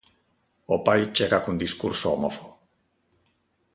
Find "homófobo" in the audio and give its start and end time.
2.13-2.53